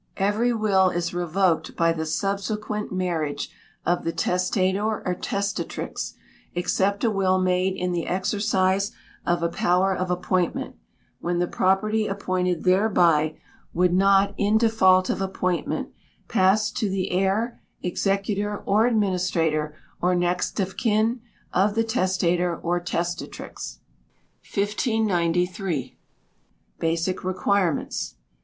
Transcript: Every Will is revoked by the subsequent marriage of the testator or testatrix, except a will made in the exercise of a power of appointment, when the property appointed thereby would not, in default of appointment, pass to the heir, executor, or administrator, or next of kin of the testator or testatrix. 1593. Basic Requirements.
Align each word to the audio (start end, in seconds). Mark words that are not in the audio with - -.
Every 0.17 0.51
Will 0.51 0.89
is 0.89 1.13
revoked 1.13 1.75
by 1.77 1.93
the 1.93 2.07
subsequent 2.07 2.91
marriage 2.91 3.51
of 3.85 4.03
the 4.03 4.11
testator 4.11 5.03
or 5.07 5.13
testatrix, 5.13 6.15
except 6.55 7.03
a 7.03 7.11
will 7.11 7.37
made 7.37 7.75
in 7.75 7.91
the 7.91 8.07
exercise 8.07 8.93
of 9.27 9.43
a 9.43 9.47
power 9.49 9.95
of 9.95 10.09
appointment, 10.09 10.75
when 11.19 11.37
the 11.37 11.45
property 11.45 12.07
appointed 12.07 12.63
thereby 12.63 13.35
would 13.75 13.93
not, 13.93 14.33
in 14.39 14.57
default 14.57 15.11
of 15.11 15.21
appointment, 15.21 15.89
pass 16.27 16.71
to 16.71 16.89
the 16.89 17.11
heir, 17.11 17.61
executor, 17.83 18.57
or 18.65 18.87
administrator, 18.87 19.75
or 20.01 20.15
next 20.15 20.59
of 20.59 20.77
kin 20.77 21.21
of 21.53 21.75
the 21.75 21.83
testator 21.83 22.57
or 22.57 22.79
testatrix. 22.79 23.77
1593. 24.51 25.95
Basic 26.79 27.23
Requirements. 27.23 28.15